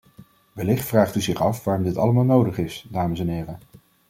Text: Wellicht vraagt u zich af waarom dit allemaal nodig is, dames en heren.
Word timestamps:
Wellicht 0.53 0.83
vraagt 0.85 1.15
u 1.15 1.21
zich 1.21 1.41
af 1.41 1.63
waarom 1.63 1.83
dit 1.83 1.97
allemaal 1.97 2.23
nodig 2.23 2.57
is, 2.57 2.85
dames 2.89 3.19
en 3.19 3.27
heren. 3.27 3.59